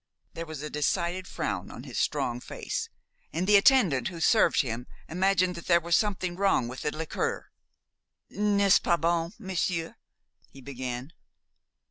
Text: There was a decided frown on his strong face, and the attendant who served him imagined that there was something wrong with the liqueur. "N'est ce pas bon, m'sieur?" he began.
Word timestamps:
There 0.33 0.47
was 0.47 0.63
a 0.63 0.69
decided 0.71 1.27
frown 1.27 1.69
on 1.69 1.83
his 1.83 1.99
strong 1.99 2.39
face, 2.39 2.89
and 3.31 3.45
the 3.45 3.55
attendant 3.55 4.07
who 4.07 4.19
served 4.19 4.61
him 4.63 4.87
imagined 5.07 5.53
that 5.53 5.67
there 5.67 5.79
was 5.79 5.95
something 5.95 6.35
wrong 6.35 6.67
with 6.67 6.81
the 6.81 6.89
liqueur. 6.89 7.51
"N'est 8.31 8.77
ce 8.77 8.79
pas 8.79 8.97
bon, 8.99 9.31
m'sieur?" 9.39 9.95
he 10.49 10.59
began. 10.59 11.13